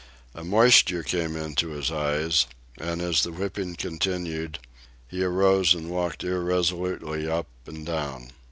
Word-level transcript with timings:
A 0.33 0.43
moisture 0.43 1.03
came 1.03 1.35
into 1.35 1.67
his 1.69 1.91
eyes, 1.91 2.47
and, 2.79 3.03
as 3.03 3.21
the 3.21 3.31
whipping 3.31 3.75
continued, 3.75 4.57
he 5.07 5.21
arose 5.23 5.75
and 5.75 5.91
walked 5.91 6.23
irresolutely 6.23 7.29
up 7.29 7.45
and 7.67 7.85
down. 7.85 8.31